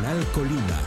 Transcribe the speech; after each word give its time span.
Canal 0.00 0.24
Colima. 0.32 0.80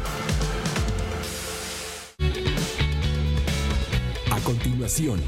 A 4.32 4.40
continuación, 4.40 5.20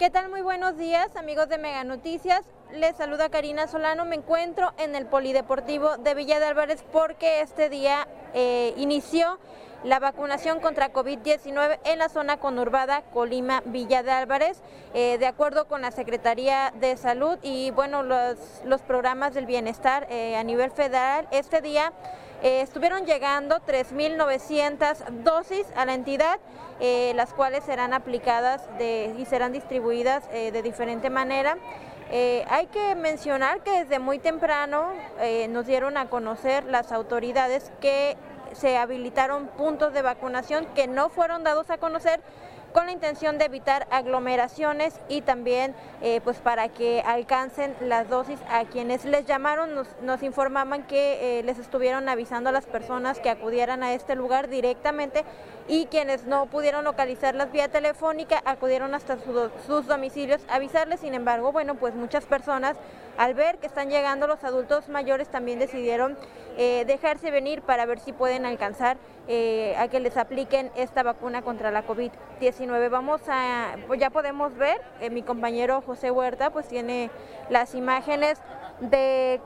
¿Qué 0.00 0.08
tal? 0.08 0.30
Muy 0.30 0.40
buenos 0.40 0.78
días, 0.78 1.14
amigos 1.14 1.50
de 1.50 1.58
Mega 1.58 1.84
Noticias. 1.84 2.40
Les 2.72 2.96
saluda 2.96 3.28
Karina 3.28 3.66
Solano. 3.66 4.06
Me 4.06 4.16
encuentro 4.16 4.72
en 4.78 4.94
el 4.94 5.04
Polideportivo 5.04 5.98
de 5.98 6.14
Villa 6.14 6.40
de 6.40 6.46
Álvarez 6.46 6.82
porque 6.90 7.42
este 7.42 7.68
día 7.68 8.08
eh, 8.32 8.72
inició 8.78 9.38
la 9.84 9.98
vacunación 9.98 10.60
contra 10.60 10.90
COVID-19 10.90 11.80
en 11.84 11.98
la 11.98 12.08
zona 12.08 12.38
conurbada 12.38 13.02
Colima 13.12 13.62
Villa 13.66 14.02
de 14.02 14.10
Álvarez, 14.10 14.62
eh, 14.94 15.18
de 15.18 15.26
acuerdo 15.26 15.68
con 15.68 15.82
la 15.82 15.90
Secretaría 15.90 16.72
de 16.80 16.96
Salud 16.96 17.38
y 17.42 17.70
bueno, 17.72 18.02
los, 18.02 18.38
los 18.64 18.80
programas 18.80 19.34
del 19.34 19.44
bienestar 19.44 20.06
eh, 20.08 20.34
a 20.34 20.42
nivel 20.44 20.70
federal. 20.70 21.28
Este 21.30 21.60
día 21.60 21.92
eh, 22.42 22.62
estuvieron 22.62 23.04
llegando 23.04 23.56
3.900 23.56 25.22
dosis 25.22 25.66
a 25.76 25.84
la 25.84 25.94
entidad, 25.94 26.38
eh, 26.80 27.12
las 27.14 27.34
cuales 27.34 27.64
serán 27.64 27.92
aplicadas 27.92 28.62
y 28.80 29.24
serán 29.26 29.52
distribuidas 29.52 30.24
eh, 30.32 30.50
de 30.50 30.62
diferente 30.62 31.10
manera. 31.10 31.58
hay 32.48 32.66
que 32.68 32.94
mencionar 32.94 33.62
que 33.62 33.84
desde 33.84 33.98
muy 33.98 34.18
temprano 34.18 34.92
nos 35.50 35.66
dieron 35.66 35.96
a 35.96 36.08
conocer 36.08 36.64
las 36.64 36.90
autoridades 36.90 37.70
que 37.80 38.16
se 38.52 38.76
habilitaron 38.76 39.46
puntos 39.46 39.92
de 39.92 40.02
vacunación 40.02 40.66
que 40.74 40.88
no 40.88 41.08
fueron 41.08 41.44
dados 41.44 41.70
a 41.70 41.78
conocer 41.78 42.20
con 42.72 42.86
la 42.86 42.92
intención 42.92 43.38
de 43.38 43.46
evitar 43.46 43.86
aglomeraciones 43.90 45.00
y 45.08 45.22
también 45.22 45.74
eh, 46.02 46.20
pues 46.22 46.38
para 46.38 46.68
que 46.68 47.02
alcancen 47.02 47.74
las 47.80 48.08
dosis 48.08 48.38
a 48.48 48.64
quienes 48.64 49.04
les 49.04 49.26
llamaron, 49.26 49.70
nos, 50.02 50.22
informaban 50.22 50.86
que 50.86 51.38
eh, 51.38 51.42
les 51.42 51.58
estuvieron 51.58 52.08
avisando 52.08 52.50
a 52.50 52.52
las 52.52 52.66
personas 52.66 53.18
que 53.20 53.30
acudieran 53.30 53.82
a 53.82 53.94
este 53.94 54.14
lugar 54.14 54.48
directamente 54.48 55.24
y 55.68 55.86
quienes 55.86 56.24
no 56.24 56.46
pudieron 56.46 56.84
localizarlas 56.84 57.52
vía 57.52 57.68
telefónica 57.68 58.42
acudieron 58.44 58.94
hasta 58.94 59.16
sus 59.66 59.86
domicilios 59.86 60.40
a 60.48 60.56
avisarles, 60.56 61.00
sin 61.00 61.14
embargo, 61.14 61.52
bueno, 61.52 61.76
pues 61.76 61.94
muchas 61.94 62.24
personas 62.24 62.76
al 63.16 63.34
ver 63.34 63.58
que 63.58 63.66
están 63.66 63.90
llegando 63.90 64.26
los 64.26 64.42
adultos 64.44 64.88
mayores 64.88 65.28
también 65.28 65.58
decidieron 65.58 66.16
eh, 66.56 66.84
dejarse 66.86 67.30
venir 67.30 67.62
para 67.62 67.86
ver 67.86 68.00
si 68.00 68.12
pueden 68.12 68.46
alcanzar 68.46 68.96
eh, 69.32 69.76
a 69.78 69.86
que 69.86 70.00
les 70.00 70.16
apliquen 70.16 70.72
esta 70.74 71.04
vacuna 71.04 71.42
contra 71.42 71.70
la 71.70 71.86
COVID-19. 71.86 72.90
Vamos 72.90 73.20
a, 73.28 73.76
pues 73.86 74.00
ya 74.00 74.10
podemos 74.10 74.56
ver, 74.56 74.82
eh, 75.00 75.08
mi 75.08 75.22
compañero 75.22 75.84
José 75.86 76.10
Huerta 76.10 76.50
pues 76.50 76.66
tiene 76.66 77.12
las 77.48 77.76
imágenes 77.76 78.40
de 78.80 79.40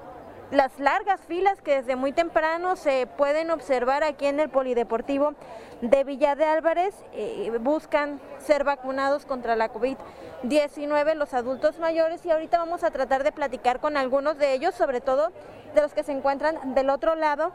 las 0.51 0.79
largas 0.79 1.21
filas 1.21 1.61
que 1.61 1.83
desde 1.83 1.97
muy 1.97 2.13
temprano 2.13 2.77
se 2.77 3.07
pueden 3.07 3.51
observar 3.51 4.05
aquí 4.05 4.25
en 4.25 4.41
el 4.41 4.49
Polideportivo 4.49 5.35
de 5.83 6.03
Villa 6.03 6.35
de 6.35 6.47
Álvarez, 6.47 6.95
eh, 7.13 7.53
buscan 7.61 8.23
ser 8.39 8.65
vacunados 8.65 9.27
contra 9.27 9.55
la 9.55 9.71
COVID-19 9.71 11.15
los 11.15 11.35
adultos 11.35 11.79
mayores 11.79 12.25
y 12.25 12.31
ahorita 12.31 12.57
vamos 12.57 12.85
a 12.85 12.91
tratar 12.91 13.23
de 13.23 13.33
platicar 13.33 13.81
con 13.81 13.99
algunos 13.99 14.39
de 14.39 14.55
ellos, 14.55 14.75
sobre 14.75 15.03
todo 15.03 15.31
de 15.75 15.83
los 15.83 15.93
que 15.93 16.05
se 16.05 16.13
encuentran 16.13 16.73
del 16.75 16.89
otro 16.89 17.17
lado 17.17 17.53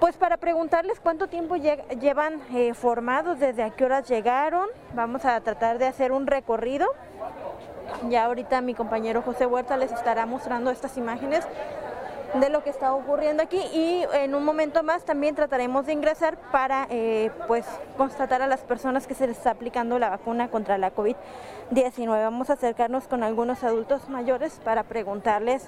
pues 0.00 0.16
para 0.16 0.36
preguntarles 0.36 1.00
cuánto 1.00 1.26
tiempo 1.26 1.56
llevan 1.56 2.40
eh, 2.54 2.74
formados, 2.74 3.38
desde 3.40 3.62
a 3.62 3.70
qué 3.70 3.84
horas 3.84 4.08
llegaron, 4.08 4.68
vamos 4.94 5.24
a 5.24 5.40
tratar 5.40 5.78
de 5.78 5.86
hacer 5.86 6.12
un 6.12 6.26
recorrido. 6.26 6.86
Ya 8.08 8.26
ahorita 8.26 8.60
mi 8.60 8.74
compañero 8.74 9.22
José 9.22 9.46
Huerta 9.46 9.76
les 9.76 9.90
estará 9.90 10.26
mostrando 10.26 10.70
estas 10.70 10.96
imágenes 10.96 11.44
de 12.34 12.50
lo 12.50 12.62
que 12.62 12.68
está 12.68 12.92
ocurriendo 12.92 13.42
aquí 13.42 13.58
y 13.72 14.04
en 14.12 14.34
un 14.34 14.44
momento 14.44 14.82
más 14.82 15.04
también 15.04 15.34
trataremos 15.34 15.86
de 15.86 15.94
ingresar 15.94 16.36
para 16.52 16.86
eh, 16.90 17.30
pues 17.46 17.64
constatar 17.96 18.42
a 18.42 18.46
las 18.46 18.60
personas 18.60 19.06
que 19.06 19.14
se 19.14 19.26
les 19.26 19.38
está 19.38 19.52
aplicando 19.52 19.98
la 19.98 20.10
vacuna 20.10 20.48
contra 20.48 20.76
la 20.76 20.94
COVID-19. 20.94 22.06
Vamos 22.06 22.50
a 22.50 22.52
acercarnos 22.52 23.08
con 23.08 23.22
algunos 23.22 23.64
adultos 23.64 24.08
mayores 24.10 24.60
para 24.62 24.82
preguntarles 24.82 25.66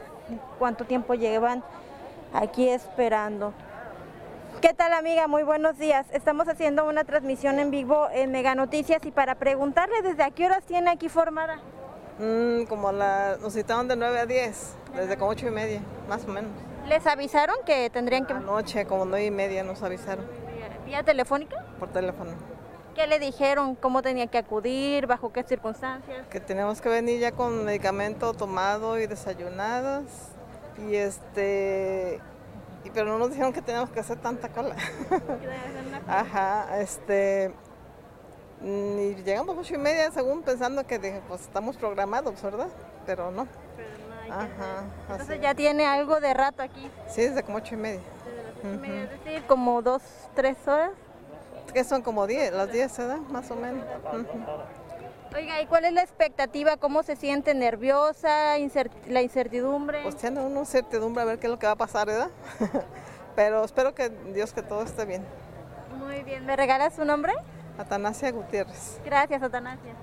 cuánto 0.58 0.84
tiempo 0.84 1.14
llevan 1.14 1.64
aquí 2.34 2.68
esperando. 2.68 3.54
¿Qué 4.60 4.74
tal 4.74 4.92
amiga? 4.92 5.26
Muy 5.26 5.42
buenos 5.42 5.78
días. 5.78 6.06
Estamos 6.12 6.46
haciendo 6.46 6.84
una 6.84 7.04
transmisión 7.04 7.58
en 7.58 7.70
vivo 7.70 8.08
en 8.12 8.30
Mega 8.30 8.54
Noticias 8.54 9.06
y 9.06 9.10
para 9.10 9.36
preguntarle 9.36 10.02
desde 10.02 10.22
a 10.22 10.30
qué 10.32 10.44
horas 10.44 10.62
tiene 10.64 10.90
aquí 10.90 11.08
formada. 11.08 11.60
Mm, 12.18 12.64
como 12.64 12.92
la, 12.92 13.38
nos 13.40 13.54
citaron 13.54 13.88
de 13.88 13.96
9 13.96 14.20
a 14.20 14.26
10, 14.26 14.76
desde 14.96 15.16
como 15.16 15.30
8 15.30 15.46
y 15.46 15.50
media, 15.50 15.80
más 16.10 16.26
o 16.26 16.28
menos. 16.28 16.50
¿Les 16.86 17.06
avisaron 17.06 17.56
que 17.64 17.88
tendrían 17.88 18.26
que...? 18.26 18.34
Anoche, 18.34 18.84
como 18.84 19.06
9 19.06 19.24
y 19.24 19.30
media 19.30 19.64
nos 19.64 19.82
avisaron. 19.82 20.26
¿Vía 20.84 21.02
telefónica? 21.04 21.64
Por 21.78 21.88
teléfono. 21.88 22.32
¿Qué 22.94 23.06
le 23.06 23.18
dijeron? 23.18 23.76
¿Cómo 23.76 24.02
tenía 24.02 24.26
que 24.26 24.36
acudir? 24.36 25.06
¿Bajo 25.06 25.32
qué 25.32 25.42
circunstancias? 25.42 26.26
Que 26.28 26.38
tenemos 26.38 26.82
que 26.82 26.90
venir 26.90 27.18
ya 27.18 27.32
con 27.32 27.64
medicamento 27.64 28.34
tomado 28.34 29.00
y 29.00 29.06
desayunados. 29.06 30.04
Y 30.86 30.96
este 30.96 32.20
pero 32.88 33.06
no 33.06 33.18
nos 33.18 33.30
dijeron 33.30 33.52
que 33.52 33.60
teníamos 33.60 33.90
que 33.90 34.00
hacer 34.00 34.18
tanta 34.18 34.48
cola. 34.48 34.74
Ajá, 36.08 36.80
este. 36.80 37.52
Y 38.62 39.14
llegamos 39.24 39.56
a 39.56 39.60
ocho 39.60 39.74
y 39.74 39.78
media, 39.78 40.10
según 40.10 40.42
pensando 40.42 40.86
que 40.86 40.98
dije, 40.98 41.20
pues 41.28 41.42
estamos 41.42 41.76
programados, 41.76 42.42
¿verdad? 42.42 42.68
Pero 43.06 43.30
no. 43.30 43.46
Pero 43.76 43.88
no 44.28 44.34
Ajá. 44.34 44.84
Entonces 45.10 45.40
ya 45.40 45.54
tiene 45.54 45.86
algo 45.86 46.20
de 46.20 46.34
rato 46.34 46.62
aquí. 46.62 46.90
Sí, 47.08 47.22
desde 47.22 47.42
como 47.42 47.58
ocho 47.58 47.74
y 47.74 47.78
media. 47.78 48.00
Es 48.62 49.10
decir, 49.10 49.44
como 49.46 49.82
dos, 49.82 50.02
tres 50.34 50.56
horas. 50.66 50.92
Que 51.72 51.84
son 51.84 52.02
como 52.02 52.26
diez, 52.26 52.52
las 52.52 52.70
diez, 52.72 52.96
¿verdad? 52.98 53.18
Más 53.30 53.50
o 53.50 53.56
menos. 53.56 53.84
Oiga, 55.34 55.62
¿y 55.62 55.66
cuál 55.66 55.84
es 55.84 55.92
la 55.92 56.02
expectativa? 56.02 56.76
¿Cómo 56.76 57.04
se 57.04 57.14
siente? 57.14 57.54
¿Nerviosa? 57.54 58.56
¿La 59.08 59.22
incertidumbre? 59.22 60.02
Pues 60.02 60.16
tiene 60.16 60.40
una 60.40 60.60
incertidumbre 60.60 61.22
a 61.22 61.24
ver 61.24 61.38
qué 61.38 61.46
es 61.46 61.50
lo 61.52 61.58
que 61.58 61.66
va 61.66 61.72
a 61.72 61.76
pasar, 61.76 62.08
¿verdad? 62.08 62.30
Pero 63.36 63.64
espero 63.64 63.94
que 63.94 64.10
Dios 64.34 64.52
que 64.52 64.62
todo 64.62 64.82
esté 64.82 65.04
bien. 65.04 65.24
Muy 65.98 66.22
bien, 66.24 66.44
¿me 66.46 66.56
regalas 66.56 66.94
su 66.94 67.04
nombre? 67.04 67.32
Atanasia 67.78 68.32
Gutiérrez. 68.32 69.00
Gracias, 69.04 69.40
Atanasia. 69.42 69.94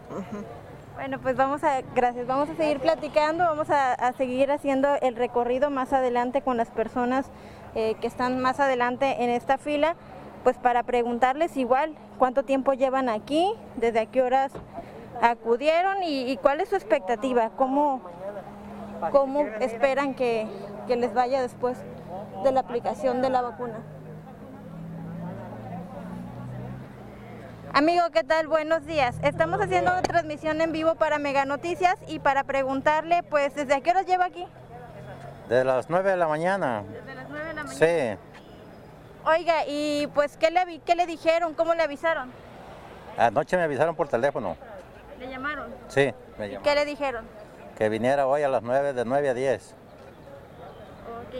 Bueno, 0.95 1.19
pues 1.19 1.35
vamos 1.35 1.63
a, 1.63 1.81
gracias, 1.93 2.25
vamos 2.25 2.49
a 2.49 2.55
seguir 2.55 2.79
platicando, 2.79 3.43
vamos 3.43 3.69
a, 3.69 4.13
seguir 4.13 4.49
haciendo 4.49 4.95
el 5.01 5.15
recorrido 5.15 5.69
más 5.69 5.93
adelante 5.93 6.41
con 6.41 6.57
las 6.57 6.69
personas 6.69 7.27
eh, 7.75 7.95
que 8.01 8.07
están 8.07 8.39
más 8.41 8.59
adelante 8.59 9.23
en 9.23 9.29
esta 9.29 9.57
fila, 9.57 9.95
pues 10.43 10.57
para 10.57 10.83
preguntarles 10.83 11.55
igual 11.57 11.95
cuánto 12.17 12.43
tiempo 12.43 12.73
llevan 12.73 13.09
aquí, 13.09 13.53
desde 13.75 13.99
a 13.99 14.05
qué 14.07 14.23
horas 14.23 14.51
acudieron 15.21 16.03
y, 16.03 16.37
cuál 16.37 16.61
es 16.61 16.69
su 16.69 16.75
expectativa, 16.75 17.51
cómo, 17.55 18.01
cómo 19.11 19.41
esperan 19.59 20.13
que, 20.13 20.47
les 20.87 21.13
vaya 21.13 21.41
después 21.41 21.77
de 22.43 22.51
la 22.51 22.61
aplicación 22.61 23.21
de 23.21 23.29
la 23.29 23.41
vacuna. 23.41 23.75
Amigo, 27.73 28.03
¿qué 28.11 28.23
tal? 28.23 28.47
Buenos 28.47 28.85
días. 28.85 29.17
Estamos 29.21 29.59
haciendo 29.59 29.91
una 29.91 30.01
transmisión 30.01 30.61
en 30.61 30.71
vivo 30.71 30.95
para 30.95 31.19
Mega 31.19 31.45
Noticias 31.45 31.95
y 32.07 32.19
para 32.19 32.43
preguntarle, 32.43 33.21
pues, 33.23 33.53
¿desde 33.53 33.81
qué 33.81 33.91
hora 33.91 34.01
lleva 34.01 34.25
aquí? 34.25 34.47
De 35.49 35.63
las 35.63 35.89
9 35.89 36.09
de 36.09 36.17
la 36.17 36.27
mañana. 36.27 36.83
¿Desde 36.91 37.15
las 37.15 37.29
9 37.29 37.45
de 37.45 37.53
la 37.53 37.63
mañana? 37.63 38.17
Sí. 38.17 38.17
Oiga, 39.25 39.65
y 39.67 40.07
pues, 40.15 40.37
¿qué 40.37 40.49
le, 40.49 40.79
qué 40.79 40.95
le 40.95 41.05
dijeron? 41.05 41.53
¿Cómo 41.53 41.75
le 41.75 41.83
avisaron? 41.83 42.31
Anoche 43.17 43.57
me 43.57 43.63
avisaron 43.63 43.95
por 43.95 44.07
teléfono. 44.07 44.55
¿Le 45.19 45.29
llamaron? 45.29 45.73
Sí, 45.87 46.13
me 46.37 46.47
llamaron. 46.47 46.63
¿Qué 46.63 46.75
le 46.75 46.85
dijeron? 46.85 47.25
Que 47.77 47.89
viniera 47.89 48.27
hoy 48.27 48.43
a 48.43 48.49
las 48.49 48.63
9, 48.63 48.93
de 48.93 49.05
9 49.05 49.29
a 49.29 49.33
10. 49.33 49.75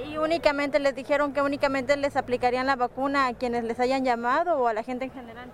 ¿Y 0.08 0.18
únicamente 0.18 0.80
les 0.80 0.94
dijeron 0.96 1.34
que 1.34 1.42
únicamente 1.42 1.98
les 1.98 2.16
aplicarían 2.16 2.68
la 2.68 2.76
vacuna 2.76 3.28
a 3.28 3.34
quienes 3.34 3.64
les 3.64 3.80
hayan 3.80 4.04
llamado 4.04 4.60
o 4.60 4.68
a 4.68 4.74
la 4.74 4.84
gente 4.84 5.06
en 5.06 5.12
general? 5.12 5.50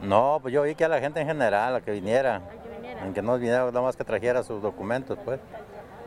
No, 0.00 0.38
pues 0.42 0.52
yo 0.52 0.62
vi 0.62 0.74
que 0.74 0.84
a 0.84 0.88
la 0.88 1.00
gente 1.00 1.20
en 1.20 1.26
general, 1.26 1.76
a 1.76 1.80
que 1.80 1.92
viniera. 1.92 2.36
A 2.36 2.40
que 2.40 2.68
viniera. 2.68 3.06
En 3.06 3.14
que 3.14 3.22
no 3.22 3.36
viniera, 3.36 3.64
nada 3.66 3.82
más 3.82 3.96
que 3.96 4.04
trajera 4.04 4.42
sus 4.42 4.60
documentos, 4.60 5.18
pues. 5.24 5.40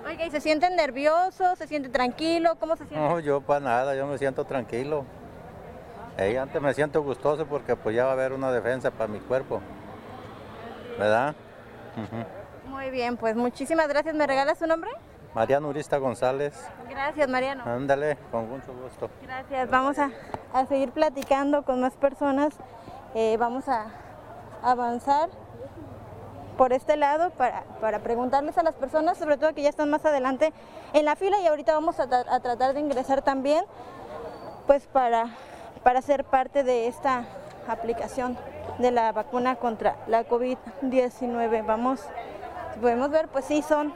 Oiga, 0.06 0.26
¿y 0.26 0.32
se 0.32 0.42
sienten 0.42 0.76
nerviosos? 0.76 1.58
¿Se 1.58 1.68
siente 1.68 1.90
tranquilo? 1.90 2.56
¿Cómo 2.60 2.76
se 2.76 2.86
siente? 2.86 3.08
No, 3.08 3.20
yo 3.20 3.42
para 3.42 3.60
nada, 3.60 3.96
yo 3.96 4.08
me 4.08 4.18
siento 4.18 4.46
tranquilo. 4.46 5.06
Antes 6.18 6.62
me 6.62 6.74
siento 6.74 7.04
gustoso 7.04 7.46
porque 7.46 7.76
pues 7.76 7.96
ya 7.96 8.06
va 8.06 8.12
a 8.12 8.14
haber 8.14 8.34
una 8.34 8.52
defensa 8.52 8.90
para 8.90 9.08
mi 9.08 9.20
cuerpo. 9.20 9.62
¿Verdad? 10.98 11.36
Muy 12.66 12.90
bien, 12.90 13.18
pues 13.18 13.36
muchísimas 13.36 13.88
gracias. 13.88 14.16
¿Me 14.16 14.28
regalas 14.28 14.58
su 14.58 14.68
nombre? 14.68 14.90
Mariano 15.34 15.70
Urista 15.70 15.98
González. 15.98 16.54
Gracias, 16.90 17.30
Mariano. 17.30 17.64
Ándale, 17.66 18.18
con 18.32 18.50
mucho 18.50 18.74
gusto. 18.74 19.10
Gracias. 19.22 19.70
Vamos 19.70 19.98
a, 20.00 20.10
seguir 20.68 20.92
platicando 20.92 21.64
con 21.64 21.82
más 21.82 21.94
personas. 21.94 22.54
Eh, 23.14 23.38
vamos 23.40 23.68
a 23.68 23.88
avanzar. 24.64 25.30
por 26.58 26.74
este 26.74 26.98
lado 26.98 27.30
para, 27.30 27.64
para 27.80 28.00
preguntarles 28.00 28.58
a 28.58 28.64
las 28.64 28.74
personas, 28.74 29.18
sobre 29.20 29.38
todo 29.38 29.54
que 29.54 29.62
ya 29.62 29.70
están 29.70 29.92
más 29.92 30.04
adelante 30.06 30.54
en 30.94 31.06
la 31.06 31.16
fila 31.16 31.40
y 31.40 31.46
ahorita 31.46 31.72
vamos 31.74 32.00
a, 32.00 32.04
a 32.04 32.40
tratar 32.40 32.74
de 32.74 32.80
ingresar 32.80 33.22
también, 33.22 33.64
pues 34.66 34.88
para, 34.88 35.28
para 35.84 36.02
ser 36.02 36.24
parte 36.24 36.64
de 36.64 36.88
esta 36.88 37.26
aplicación 37.74 38.38
de 38.80 38.92
la 38.92 39.12
vacuna 39.12 39.56
contra 39.56 39.96
la 40.08 40.28
COVID-19. 40.28 41.66
Vamos, 41.66 42.02
podemos 42.82 43.10
ver, 43.10 43.28
pues 43.28 43.46
sí, 43.46 43.62
son 43.62 43.94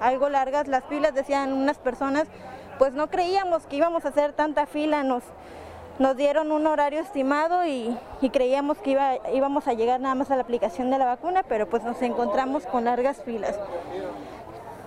algo 0.00 0.28
largas 0.28 0.68
las 0.68 0.84
filas, 0.84 1.14
decían 1.14 1.52
unas 1.52 1.78
personas, 1.78 2.28
pues 2.78 2.92
no 2.92 3.08
creíamos 3.08 3.66
que 3.66 3.76
íbamos 3.76 4.04
a 4.04 4.08
hacer 4.08 4.32
tanta 4.32 4.66
fila, 4.66 5.02
nos, 5.02 5.24
nos 5.98 6.16
dieron 6.16 6.52
un 6.52 6.66
horario 6.66 7.00
estimado 7.00 7.66
y, 7.66 7.96
creíamos 8.32 8.78
que 8.78 8.90
iba, 8.90 9.16
íbamos 9.32 9.66
a 9.66 9.72
llegar 9.72 10.00
nada 10.00 10.14
más 10.14 10.30
a 10.30 10.36
la 10.36 10.42
aplicación 10.42 10.90
de 10.90 10.98
la 10.98 11.06
vacuna, 11.06 11.42
pero 11.42 11.68
pues 11.68 11.82
nos 11.82 12.00
encontramos 12.02 12.66
con 12.66 12.84
largas 12.84 13.22
filas. 13.22 13.58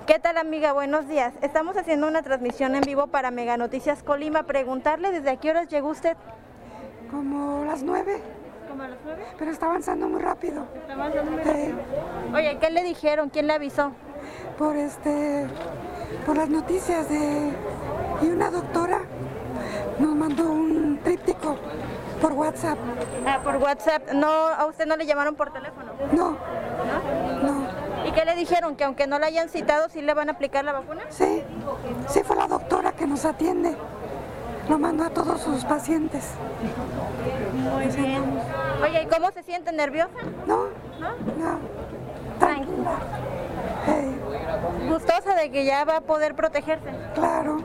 ¿Qué 0.07 0.19
tal 0.19 0.38
amiga? 0.38 0.74
Buenos 0.74 1.07
días. 1.07 1.34
Estamos 1.42 1.77
haciendo 1.77 2.07
una 2.07 2.22
transmisión 2.22 2.75
en 2.75 2.81
vivo 2.81 3.07
para 3.07 3.30
Mega 3.31 3.56
Noticias 3.56 4.04
Colima. 4.04 4.44
Preguntarle 4.44 5.12
desde 5.12 5.30
a 5.30 5.38
qué 5.38 5.51
horas 5.51 5.68
llegó 5.68 5.89
usted. 5.89 6.18
Como 7.12 7.66
las 7.66 7.84
nueve. 7.84 8.22
¿Como 8.69 8.84
a 8.84 8.88
las 8.88 8.98
nueve? 9.04 9.25
Pero 9.38 9.52
está 9.52 9.66
avanzando 9.66 10.08
muy 10.08 10.22
rápido. 10.22 10.66
Está 10.74 10.94
avanzando 10.94 11.31
muy 11.31 11.42
rápido. 11.42 11.78
Oye, 12.34 12.58
¿qué 12.60 12.69
le 12.72 12.84
dijeron? 12.84 13.30
¿Quién 13.30 13.48
le 13.48 13.54
avisó? 13.54 13.92
Por 14.58 14.78
este, 14.78 15.46
por 16.25 16.38
las 16.38 16.50
noticias 16.50 17.10
de 17.10 17.52
y 18.22 18.28
una 18.28 18.52
doctora 18.52 19.02
nos 20.00 20.16
mandó 20.16 20.44
un 20.52 21.00
tríptico 21.04 21.58
por 22.22 22.34
WhatsApp. 22.34 22.78
Ah, 23.25 23.40
por 23.44 23.58
WhatsApp. 23.58 24.13
No, 24.13 24.28
a 24.28 24.66
usted 24.68 24.86
no 24.86 24.96
le 24.96 25.06
llamaron 25.06 25.36
por 25.36 25.52
teléfono. 25.52 25.92
No. 26.13 26.31
¿No? 26.31 27.52
No. 27.52 28.08
¿Y 28.08 28.12
qué 28.12 28.25
le 28.25 28.36
dijeron? 28.36 28.75
¿Que 28.75 28.84
aunque 28.84 29.08
no 29.08 29.19
la 29.19 29.28
hayan 29.28 29.50
citado, 29.50 29.90
sí 29.90 30.02
le 30.02 30.13
van 30.13 30.30
a 30.30 30.34
aplicar 30.34 30.63
la 30.63 30.72
vacuna? 30.72 31.02
Sí, 31.10 31.44
sí 32.08 32.22
fue 32.24 32.36
la 32.36 32.48
doctora 32.48 32.94
que 32.94 33.06
nos 33.08 33.25
atiende. 33.25 33.75
Lo 34.69 34.78
mandó 34.80 35.06
a 35.06 35.10
todos 35.10 35.42
sus 35.42 35.66
pacientes. 35.66 36.31
Muy 37.54 37.88
bien. 37.88 38.24
Oye, 38.81 39.04
¿y 39.04 39.06
cómo 39.08 39.31
se 39.31 39.44
siente? 39.44 39.72
¿Nerviosa? 39.72 40.18
No. 40.48 40.66
¿No? 41.00 41.10
No. 41.38 41.60
Tranquila. 42.40 42.96
Hey. 43.86 44.19
¿Gustosa 44.88 45.36
de 45.36 45.52
que 45.52 45.66
ya 45.66 45.84
va 45.86 45.98
a 45.98 46.02
poder 46.02 46.36
protegerse? 46.36 46.90
Claro. 47.13 47.58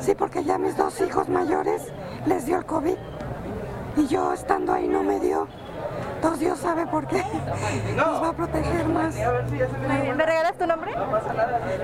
Sí, 0.00 0.14
porque 0.14 0.44
ya 0.44 0.58
mis 0.58 0.76
dos 0.76 1.00
hijos 1.00 1.28
mayores 1.28 1.92
les 2.26 2.46
dio 2.46 2.58
el 2.58 2.66
COVID. 2.66 2.96
Y 3.96 4.06
yo 4.06 4.32
estando 4.32 4.72
ahí 4.72 4.88
no 4.88 5.02
me 5.02 5.20
dio. 5.20 5.46
Entonces 6.16 6.40
Dios 6.40 6.58
sabe 6.58 6.86
por 6.86 7.06
qué. 7.06 7.22
Nos 7.96 8.22
va 8.22 8.28
a 8.28 8.32
proteger 8.32 8.86
más. 8.86 9.14
Muy 9.14 10.02
bien. 10.02 10.16
¿Me 10.16 10.24
regalas 10.24 10.56
tu 10.56 10.66
nombre? 10.66 10.92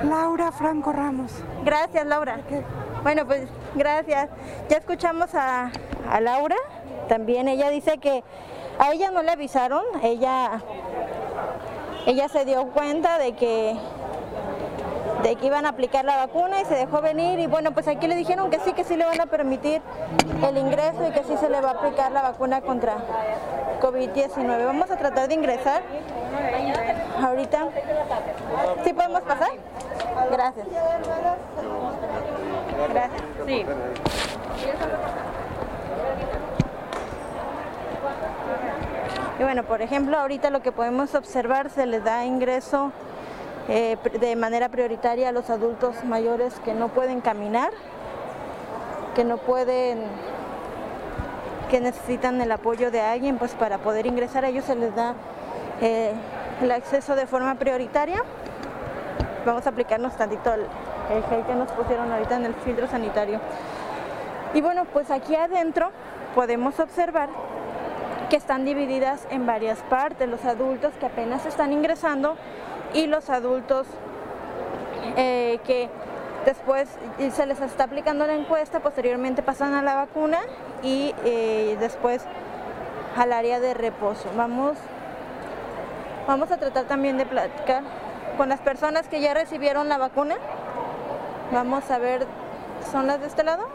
Laura 0.05 0.53
Franco 0.53 0.93
Ramos. 0.93 1.33
Gracias, 1.65 2.07
Laura. 2.07 2.39
Bueno, 3.03 3.27
pues 3.27 3.49
gracias. 3.75 4.29
Ya 4.69 4.77
escuchamos 4.77 5.35
a, 5.35 5.71
a 6.11 6.21
Laura. 6.21 6.57
También 7.09 7.49
ella 7.49 7.71
dice 7.71 7.99
que 7.99 8.23
a 8.79 8.93
ella 8.93 9.11
no 9.11 9.23
le 9.23 9.31
avisaron. 9.31 9.83
Ella, 10.03 10.63
ella 12.07 12.29
se 12.29 12.45
dio 12.45 12.67
cuenta 12.69 13.19
de 13.19 13.35
que 13.35 13.77
de 15.23 15.35
que 15.35 15.47
iban 15.47 15.67
a 15.67 15.71
aplicar 15.71 16.05
la 16.05 16.17
vacuna 16.17 16.61
y 16.61 16.65
se 16.65 16.75
dejó 16.75 17.01
venir 17.01 17.41
y 17.41 17.49
bueno, 17.49 17.73
pues 17.73 17.89
aquí 17.89 18.07
le 18.07 18.15
dijeron 18.15 18.51
que 18.51 18.61
sí, 18.61 18.73
que 18.73 18.85
sí 18.85 18.97
le 18.97 19.05
van 19.05 19.21
a 19.21 19.27
permitir 19.27 19.83
el 20.49 20.57
ingreso 20.57 21.09
y 21.09 21.13
que 21.13 21.25
sí 21.25 21.37
se 21.39 21.49
le 21.49 21.61
va 21.61 21.71
a 21.71 21.73
aplicar 21.73 22.13
la 22.13 22.23
vacuna 22.23 22.61
contra 22.61 22.99
COVID-19. 23.81 24.65
Vamos 24.65 24.91
a 24.93 24.97
tratar 24.97 25.27
de 25.27 25.35
ingresar 25.35 25.83
ahorita. 27.21 27.67
¿Sí 28.85 28.93
podemos 28.93 29.23
pasar? 29.23 29.51
Gracias. 30.31 30.67
Gracias. 32.89 33.23
Sí. 33.47 33.65
Y 39.39 39.43
bueno, 39.43 39.63
por 39.63 39.83
ejemplo, 39.83 40.19
ahorita 40.19 40.51
lo 40.51 40.63
que 40.63 40.73
podemos 40.73 41.15
observar 41.15 41.71
se 41.71 41.87
les 41.87 42.03
da 42.03 42.25
ingreso 42.25 42.93
eh, 43.69 43.97
de 44.19 44.35
manera 44.35 44.69
prioritaria 44.69 45.29
a 45.29 45.33
los 45.33 45.49
adultos 45.51 46.03
mayores 46.05 46.59
que 46.65 46.75
no 46.75 46.89
pueden 46.89 47.21
caminar, 47.21 47.71
que 49.15 49.25
no 49.25 49.37
pueden, 49.37 50.01
que 51.71 51.81
necesitan 51.81 52.41
el 52.41 52.51
apoyo 52.51 52.91
de 52.91 53.01
alguien, 53.01 53.39
pues 53.39 53.55
para 53.55 53.79
poder 53.79 54.07
ingresar 54.07 54.45
a 54.45 54.49
ellos 54.49 54.65
se 54.65 54.75
les 54.75 54.95
da 54.95 55.15
eh, 55.81 56.13
el 56.61 56.73
acceso 56.73 57.15
de 57.15 57.27
forma 57.27 57.55
prioritaria. 57.55 58.25
Vamos 59.49 59.67
a 59.67 59.71
aplicarnos 59.71 60.15
tantito 60.15 60.53
el, 60.53 60.61
el 60.61 61.25
gel 61.25 61.43
que 61.47 61.55
nos 61.55 61.73
pusieron 61.73 62.13
ahorita 62.13 62.37
en 62.37 62.45
el 62.45 62.55
filtro 62.55 62.87
sanitario. 62.87 63.41
Y 64.53 64.61
bueno, 64.61 64.85
pues 64.93 65.11
aquí 65.11 65.35
adentro 65.35 65.91
podemos 66.35 66.79
observar 66.79 67.31
que 68.29 68.37
están 68.37 68.67
divididas 68.67 69.27
en 69.31 69.47
varias 69.47 69.79
partes, 69.89 70.29
los 70.29 70.45
adultos 70.45 70.93
que 71.01 71.07
apenas 71.07 71.47
están 71.47 71.73
ingresando 71.73 72.37
y 72.93 73.07
los 73.07 73.31
adultos 73.31 73.87
eh, 75.17 75.61
que 75.67 75.89
después 76.45 76.87
se 77.33 77.47
les 77.47 77.59
está 77.63 77.85
aplicando 77.85 78.27
la 78.27 78.35
encuesta, 78.35 78.81
posteriormente 78.81 79.43
pasan 79.43 79.73
a 79.73 79.81
la 79.81 79.95
vacuna 79.95 80.41
y 80.83 81.15
eh, 81.25 81.79
después 81.81 82.23
al 83.17 83.33
área 83.33 83.61
de 83.61 83.73
reposo. 83.73 84.29
Vamos, 84.37 84.77
vamos 86.27 86.51
a 86.51 86.59
tratar 86.59 86.85
también 86.85 87.17
de 87.17 87.25
platicar 87.25 87.83
con 88.39 88.49
las 88.49 88.61
personas 88.61 89.09
que 89.09 89.21
ya 89.21 89.35
recibieron 89.35 89.89
la 89.89 89.99
vacuna. 89.99 90.37
Vamos 91.53 91.91
a 91.91 91.99
ver, 91.99 92.25
¿son 92.91 93.09
las 93.09 93.21
de 93.21 93.27
este 93.27 93.43
lado? 93.43 93.67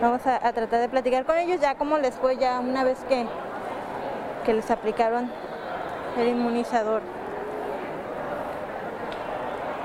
Vamos 0.00 0.26
a, 0.26 0.36
a, 0.36 0.52
tratar 0.52 0.80
de 0.80 0.88
platicar 0.88 1.24
con 1.24 1.36
ellos 1.36 1.60
ya 1.60 1.74
como 1.74 1.98
les 1.98 2.14
fue 2.14 2.36
ya 2.36 2.60
una 2.60 2.84
vez 2.84 2.98
que, 3.08 3.26
que 4.44 4.54
les 4.54 4.70
aplicaron 4.70 5.30
el 6.16 6.28
inmunizador. 6.28 7.02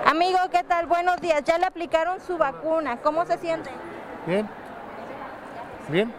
Amigo, 0.05 0.37
¿qué 0.51 0.63
tal? 0.63 0.85
Buenos 0.85 1.19
días. 1.21 1.43
Ya 1.43 1.57
le 1.57 1.65
aplicaron 1.65 2.19
su 2.21 2.37
vacuna. 2.37 2.97
¿Cómo 2.97 3.25
se 3.25 3.37
siente? 3.39 3.69
Bien. 4.25 4.47
Bien. 5.89 6.13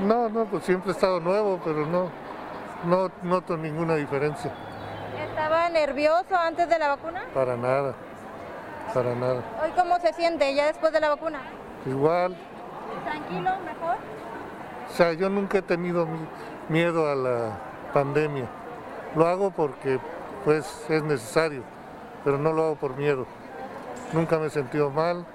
No, 0.00 0.28
no, 0.28 0.44
pues 0.44 0.64
siempre 0.64 0.92
he 0.92 0.94
estado 0.94 1.18
nuevo, 1.18 1.60
pero 1.64 1.84
no, 1.84 2.10
no 2.84 3.10
noto 3.22 3.56
ninguna 3.56 3.96
diferencia. 3.96 4.52
¿Estaba 5.28 5.68
nervioso 5.70 6.36
antes 6.36 6.68
de 6.68 6.78
la 6.78 6.88
vacuna? 6.88 7.22
Para 7.34 7.56
nada, 7.56 7.94
para 8.94 9.14
nada. 9.16 9.42
¿Hoy 9.62 9.70
cómo 9.76 9.98
se 9.98 10.12
siente 10.12 10.54
ya 10.54 10.66
después 10.66 10.92
de 10.92 11.00
la 11.00 11.08
vacuna? 11.08 11.40
Igual. 11.84 12.36
¿Tranquilo, 13.04 13.50
mejor? 13.64 13.96
O 14.88 14.92
sea, 14.94 15.12
yo 15.14 15.28
nunca 15.28 15.58
he 15.58 15.62
tenido 15.62 16.06
miedo 16.68 17.10
a 17.10 17.16
la 17.16 17.58
pandemia. 17.92 18.46
Lo 19.16 19.26
hago 19.26 19.50
porque 19.50 19.98
pues 20.44 20.84
es 20.88 21.02
necesario, 21.02 21.62
pero 22.24 22.38
no 22.38 22.52
lo 22.52 22.64
hago 22.64 22.76
por 22.76 22.96
miedo. 22.96 23.26
Nunca 24.12 24.38
me 24.38 24.46
he 24.46 24.50
sentido 24.50 24.90
mal, 24.90 25.26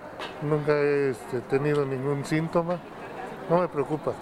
nunca 0.41 0.72
he 0.72 1.10
este, 1.10 1.41
tenido 1.41 1.86
ningún 1.86 2.24
síntoma, 2.24 2.77
no 3.50 3.60
me 3.60 3.67
preocupa. 3.67 4.13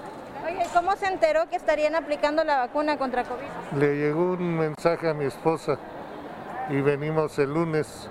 ¿Cómo 0.74 0.96
se 0.96 1.08
enteró 1.08 1.48
que 1.50 1.56
estarían 1.56 1.96
aplicando 1.96 2.44
la 2.44 2.58
vacuna 2.58 2.98
contra 2.98 3.24
COVID? 3.24 3.80
Le 3.80 3.96
llegó 3.98 4.34
un 4.34 4.58
mensaje 4.58 5.10
a 5.10 5.14
mi 5.14 5.26
esposa 5.26 5.78
y 6.70 6.82
venimos 6.82 7.38
el 7.40 7.54
lunes, 7.54 8.10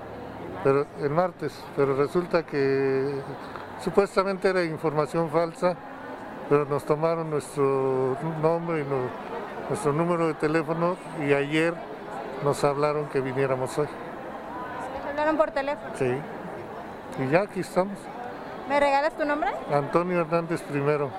pero 0.62 0.86
el 1.00 1.10
martes, 1.10 1.52
pero 1.76 1.96
resulta 1.96 2.44
que 2.44 3.20
supuestamente 3.82 4.48
era 4.48 4.62
información 4.64 5.30
falsa, 5.30 5.74
pero 6.48 6.64
nos 6.64 6.84
tomaron 6.84 7.30
nuestro 7.30 8.16
nombre 8.42 8.80
y 8.80 8.84
no, 8.84 9.08
nuestro 9.68 9.92
número 9.92 10.26
de 10.26 10.34
teléfono 10.34 10.96
y 11.26 11.32
ayer 11.32 11.74
nos 12.44 12.62
hablaron 12.64 13.06
que 13.08 13.20
viniéramos 13.20 13.76
hoy. 13.78 13.88
¿Les 14.96 15.06
hablaron 15.06 15.36
por 15.36 15.50
teléfono? 15.50 15.90
Sí. 15.96 16.12
Y 17.18 17.30
ya 17.30 17.42
aquí 17.42 17.60
estamos. 17.60 17.98
¿Me 18.68 18.78
regalas 18.78 19.14
tu 19.14 19.24
nombre? 19.24 19.50
Antonio 19.72 20.20
Hernández 20.20 20.62
primero. 20.62 21.10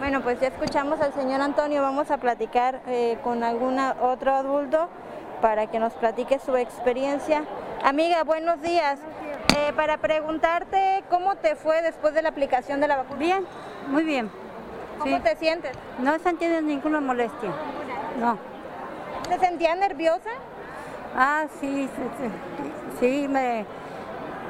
Bueno, 0.00 0.22
pues 0.22 0.40
ya 0.40 0.48
escuchamos 0.48 0.98
al 1.02 1.12
señor 1.12 1.42
Antonio. 1.42 1.82
Vamos 1.82 2.10
a 2.10 2.16
platicar 2.16 2.80
eh, 2.86 3.18
con 3.22 3.44
algún 3.44 3.78
otro 3.78 4.32
adulto 4.34 4.88
para 5.42 5.66
que 5.66 5.78
nos 5.78 5.92
platique 5.92 6.38
su 6.38 6.56
experiencia. 6.56 7.44
Amiga, 7.84 8.24
buenos 8.24 8.62
días. 8.62 8.98
Eh, 9.58 9.74
para 9.76 9.98
preguntarte 9.98 11.04
cómo 11.10 11.36
te 11.36 11.54
fue 11.54 11.82
después 11.82 12.14
de 12.14 12.22
la 12.22 12.30
aplicación 12.30 12.80
de 12.80 12.88
la 12.88 12.96
vacuna. 12.96 13.18
Bien, 13.18 13.46
muy 13.88 14.04
bien. 14.04 14.30
¿Cómo 14.98 15.18
Sí. 15.18 15.22
te 15.22 15.36
sientes? 15.36 15.72
No 15.98 16.18
sentido 16.20 16.62
ninguna 16.62 17.02
molestia. 17.02 17.50
No. 18.18 18.38
¿Te 19.28 19.38
sentías 19.38 19.76
nerviosa? 19.76 20.30
Ah, 21.14 21.44
sí, 21.60 21.90
sí, 21.94 22.30
sí, 23.00 23.28
me, 23.28 23.66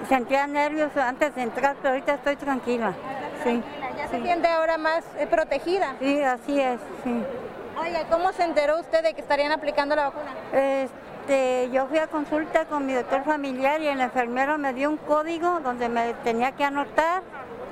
Sentía 0.09 0.47
nervios 0.47 0.97
antes 0.97 1.35
de 1.35 1.43
entrar, 1.43 1.77
pero 1.83 1.91
ahorita 1.91 2.15
estoy 2.15 2.37
tranquila. 2.37 2.95
Sí. 3.45 3.63
¿Ya 3.97 4.09
se 4.09 4.23
siente 4.23 4.49
ahora 4.49 4.79
más 4.79 5.05
eh, 5.19 5.27
protegida? 5.27 5.95
Sí, 5.99 6.23
así 6.23 6.61
es, 6.61 6.81
sí. 7.05 7.25
Oiga, 7.81 8.05
¿cómo 8.11 8.33
se 8.33 8.45
enteró 8.45 8.79
usted 8.79 9.03
de 9.03 9.15
que 9.15 9.21
estarían 9.21 9.53
aplicando 9.53 9.97
la 9.97 10.11
vacuna? 10.11 10.33
Este, 10.53 11.71
yo 11.71 11.87
fui 11.87 11.99
a 11.99 12.07
consulta 12.09 12.67
con 12.67 12.85
mi 12.85 12.93
doctor 12.93 13.25
familiar 13.25 13.81
y 13.81 13.89
el 13.89 14.01
enfermero 14.01 14.59
me 14.59 14.75
dio 14.75 14.91
un 14.91 14.97
código 14.99 15.61
donde 15.61 15.89
me 15.89 16.13
tenía 16.25 16.53
que 16.53 16.65
anotar 16.65 17.23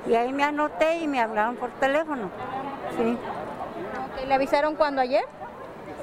y 0.07 0.15
ahí 0.15 0.33
me 0.33 0.43
anoté 0.43 0.97
y 0.97 1.07
me 1.07 1.21
hablaron 1.21 1.55
por 1.57 1.69
teléfono. 1.71 2.29
Sí. 2.97 3.17
¿Le 4.27 4.33
avisaron 4.33 4.75
cuándo 4.75 5.01
ayer? 5.01 5.25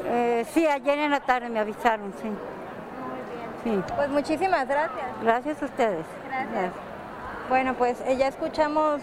Eh, 0.05 0.47
sí, 0.53 0.67
ayer 0.67 0.99
en 0.99 1.11
la 1.11 1.21
tarde 1.21 1.49
me 1.49 1.59
avisaron, 1.59 2.13
sí. 2.23 2.29
Sí. 3.65 3.83
Pues 3.97 4.09
muchísimas 4.09 4.69
gracias. 4.69 5.07
Gracias 5.23 5.63
a 5.63 5.65
ustedes. 5.65 6.07
Gracias. 6.29 6.73
Bueno, 7.49 7.75
pues 7.75 8.01
eh, 8.07 8.17
ya 8.17 8.29
escuchamos, 8.29 9.01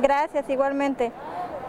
gracias 0.00 0.48
igualmente. 0.48 1.12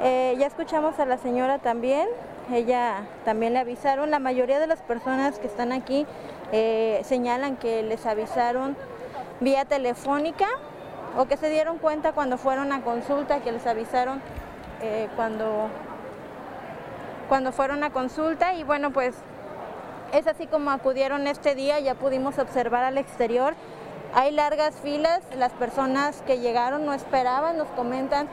Eh, 0.02 0.36
ya 0.38 0.48
escuchamos 0.48 1.00
a 1.00 1.06
la 1.06 1.18
señora 1.18 1.60
también, 1.60 2.08
ella 2.52 3.04
también 3.24 3.54
le 3.54 3.60
avisaron, 3.60 4.12
la 4.12 4.20
mayoría 4.20 4.60
de 4.60 4.68
las 4.68 4.82
personas 4.82 5.40
que 5.40 5.48
están 5.48 5.72
aquí 5.72 6.06
eh, 6.52 7.02
señalan 7.06 7.56
que 7.56 7.82
les 7.82 8.06
avisaron 8.06 8.76
vía 9.40 9.66
telefónica 9.66 10.48
o 11.18 11.26
que 11.26 11.38
se 11.38 11.50
dieron 11.50 11.78
cuenta 11.78 12.12
cuando 12.12 12.38
fueron 12.38 12.74
a 12.74 12.82
consulta, 12.82 13.40
que 13.40 13.52
les 13.52 13.66
avisaron 13.66 14.22
eh, 14.82 15.08
cuando, 15.16 15.70
cuando 17.30 17.52
fueron 17.54 17.84
a 17.84 17.92
consulta 17.92 18.54
y 18.54 18.64
bueno 18.64 18.92
pues 18.92 19.16
es 20.14 20.28
así 20.28 20.46
como 20.48 20.72
acudieron 20.72 21.28
este 21.28 21.56
día, 21.56 21.80
ya 21.80 21.96
pudimos 21.96 22.38
observar 22.38 22.84
al 22.84 22.98
exterior. 22.98 23.56
Hay 24.16 24.32
largas 24.32 24.74
filas, 24.76 25.20
las 25.38 25.52
personas 25.52 26.22
que 26.22 26.40
llegaron 26.40 26.86
no 26.86 26.94
esperaban, 26.94 27.58
nos 27.58 27.68
comentan 27.72 28.30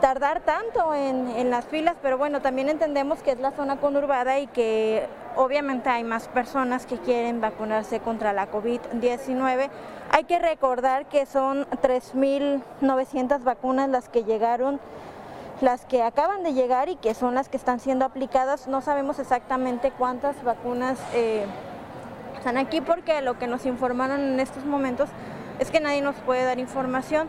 tardar 0.00 0.40
tanto 0.40 0.94
en, 0.94 1.50
las 1.50 1.66
filas, 1.66 1.94
pero 2.00 2.16
bueno, 2.16 2.40
también 2.40 2.70
entendemos 2.70 3.22
que 3.22 3.32
es 3.32 3.38
la 3.38 3.50
zona 3.50 3.76
conurbada 3.76 4.38
y 4.38 4.46
que 4.46 5.06
obviamente 5.36 5.90
hay 5.90 6.04
más 6.04 6.28
personas 6.28 6.86
que 6.86 6.96
quieren 6.96 7.42
vacunarse 7.42 8.00
contra 8.00 8.32
la 8.32 8.50
COVID-19. 8.50 9.68
Hay 10.10 10.24
que 10.24 10.38
recordar 10.38 11.04
que 11.04 11.26
son 11.26 11.66
3.900 11.66 13.44
vacunas 13.44 13.90
las 13.90 14.08
que 14.08 14.24
llegaron, 14.24 14.80
las 15.60 15.84
que 15.84 16.02
acaban 16.02 16.44
de 16.44 16.54
llegar 16.54 16.88
y 16.88 16.96
que 16.96 17.12
son 17.12 17.34
las 17.34 17.50
que 17.50 17.58
están 17.58 17.78
siendo 17.78 18.06
aplicadas. 18.06 18.68
No 18.68 18.80
sabemos 18.80 19.18
exactamente 19.18 19.90
cuántas 19.90 20.42
vacunas 20.42 20.98
eh, 21.12 21.44
están 22.40 22.56
aquí 22.56 22.80
porque 22.80 23.20
lo 23.20 23.38
que 23.38 23.46
nos 23.46 23.66
informaron 23.66 24.18
en 24.22 24.40
estos 24.40 24.64
momentos 24.64 25.10
es 25.58 25.70
que 25.70 25.78
nadie 25.78 26.00
nos 26.00 26.16
puede 26.16 26.42
dar 26.42 26.58
información 26.58 27.28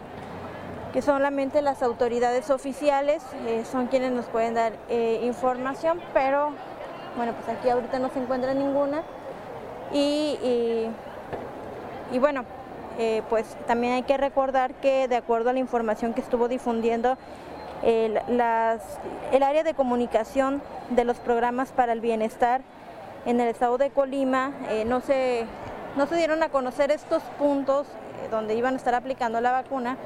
que 0.94 1.02
solamente 1.02 1.62
las 1.62 1.84
autoridades 1.84 2.50
oficiales 2.50 3.22
eh, 3.46 3.66
son 3.70 3.88
quienes 3.88 4.14
nos 4.14 4.28
pueden 4.28 4.54
dar 4.54 4.72
eh, 4.88 5.20
información, 5.24 6.00
pero 6.14 6.52
bueno, 7.18 7.34
pues 7.34 7.58
aquí 7.58 7.68
ahorita 7.68 8.00
no 8.00 8.10
se 8.10 8.20
encuentra 8.20 8.54
ninguna. 8.54 9.04
Y, 9.92 10.90
y, 12.14 12.20
bueno, 12.20 12.46
eh, 12.98 13.22
pues 13.30 13.58
también 13.68 13.92
hay 13.92 14.04
que 14.04 14.16
recordar 14.16 14.76
que 14.76 15.10
de 15.10 15.18
acuerdo 15.18 15.50
a 15.50 15.54
la 15.54 15.60
información 15.60 16.14
que 16.14 16.22
estuvo 16.22 16.48
difundiendo 16.48 17.18
el 17.84 18.16
área 19.44 19.64
de 19.64 19.74
comunicación 19.74 20.62
de 20.90 21.04
los 21.04 21.18
programas 21.18 21.74
para 21.74 21.92
el 21.92 22.00
bienestar 22.00 22.62
en 23.26 23.40
el 23.40 23.48
estado 23.48 23.78
de 23.78 23.90
Colima, 23.90 24.52
no, 24.86 25.02
se, 25.02 25.46
no 25.96 26.08
se 26.08 26.16
dieron 26.16 26.42
a 26.44 26.50
conocer 26.50 26.92
estos 26.92 27.22
puntos 27.38 27.88
donde 28.30 28.56
iban 28.56 28.74
a 28.74 28.78
estar 28.78 28.96
aplicando 28.96 29.42
la 29.42 29.52
vacuna, 29.52 29.98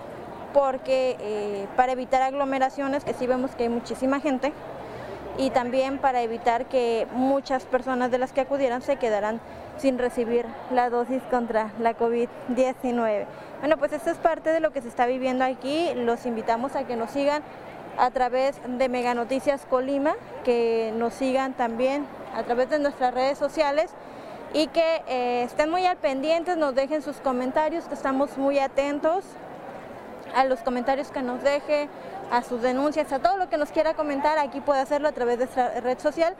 porque 0.53 1.17
eh, 1.19 1.67
para 1.75 1.91
evitar 1.91 2.21
aglomeraciones, 2.21 3.03
que 3.03 3.13
sí 3.13 3.27
vemos 3.27 3.55
que 3.55 3.63
hay 3.63 3.69
muchísima 3.69 4.19
gente, 4.19 4.53
y 5.37 5.49
también 5.49 5.97
para 5.97 6.21
evitar 6.21 6.65
que 6.65 7.07
muchas 7.13 7.65
personas 7.65 8.09
de 8.09 8.17
las 8.17 8.31
que 8.31 8.41
acudieran 8.41 8.81
se 8.81 8.95
quedaran 8.95 9.41
sin 9.77 9.97
recibir 9.97 10.45
la 10.71 10.89
dosis 10.89 11.21
contra 11.23 11.73
la 11.79 11.97
COVID-19. 11.97 13.25
Bueno, 13.59 13.77
pues 13.77 13.91
esto 13.91 14.11
es 14.11 14.17
parte 14.17 14.51
de 14.51 14.61
lo 14.61 14.71
que 14.71 14.81
se 14.81 14.87
está 14.87 15.05
viviendo 15.05 15.43
aquí. 15.43 15.93
Los 15.95 16.25
invitamos 16.25 16.77
a 16.77 16.85
que 16.85 16.95
nos 16.95 17.11
sigan 17.11 17.43
a 17.97 18.11
través 18.11 18.55
de 18.65 18.87
Mega 18.87 19.13
Noticias 19.13 19.65
Colima, 19.69 20.15
que 20.45 20.93
nos 20.95 21.13
sigan 21.13 21.53
también 21.53 22.05
a 22.35 22.43
través 22.43 22.69
de 22.69 22.79
nuestras 22.79 23.13
redes 23.13 23.37
sociales 23.37 23.91
y 24.53 24.67
que 24.67 25.03
eh, 25.07 25.43
estén 25.43 25.69
muy 25.69 25.85
al 25.85 25.97
pendientes, 25.97 26.57
nos 26.57 26.75
dejen 26.75 27.01
sus 27.01 27.17
comentarios, 27.17 27.85
que 27.85 27.93
estamos 27.93 28.37
muy 28.37 28.59
atentos 28.59 29.23
a 30.33 30.45
los 30.45 30.59
comentarios 30.59 31.09
que 31.11 31.21
nos 31.21 31.41
deje, 31.43 31.89
a 32.31 32.41
sus 32.41 32.61
denuncias, 32.61 33.11
a 33.11 33.19
todo 33.19 33.37
lo 33.37 33.49
que 33.49 33.57
nos 33.57 33.71
quiera 33.71 33.93
comentar, 33.93 34.37
aquí 34.37 34.61
puede 34.61 34.81
hacerlo 34.81 35.07
a 35.07 35.11
través 35.11 35.39
de 35.39 35.45
esta 35.45 35.79
red 35.81 35.99
social 35.99 36.35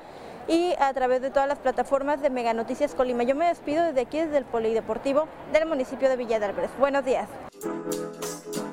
y 0.48 0.74
a 0.80 0.94
través 0.94 1.22
de 1.22 1.30
todas 1.30 1.48
las 1.48 1.60
plataformas 1.60 2.22
de 2.22 2.30
Mega 2.30 2.54
Noticias 2.54 2.94
Colima. 2.94 3.24
Yo 3.24 3.36
me 3.36 3.48
despido 3.48 3.84
desde 3.84 4.02
aquí, 4.02 4.20
desde 4.20 4.38
el 4.38 4.46
Polideportivo 4.46 5.28
del 5.52 5.66
municipio 5.66 6.10
de 6.10 6.18
Villa 6.18 6.40
de 6.40 6.46
Álvarez. 6.46 6.72
Buenos 6.78 7.06
días. 7.06 7.28